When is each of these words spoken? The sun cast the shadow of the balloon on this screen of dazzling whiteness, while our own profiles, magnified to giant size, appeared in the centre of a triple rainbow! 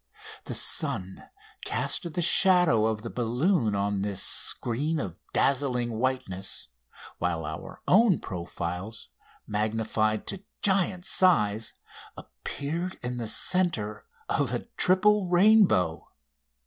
The 0.45 0.55
sun 0.55 1.29
cast 1.63 2.11
the 2.11 2.23
shadow 2.23 2.87
of 2.87 3.03
the 3.03 3.09
balloon 3.11 3.75
on 3.75 4.01
this 4.01 4.23
screen 4.23 4.99
of 4.99 5.19
dazzling 5.31 5.99
whiteness, 5.99 6.69
while 7.19 7.45
our 7.45 7.83
own 7.87 8.17
profiles, 8.17 9.09
magnified 9.45 10.25
to 10.25 10.43
giant 10.63 11.05
size, 11.05 11.75
appeared 12.17 12.97
in 13.03 13.17
the 13.17 13.27
centre 13.27 14.03
of 14.27 14.51
a 14.51 14.65
triple 14.75 15.29
rainbow! 15.29 16.07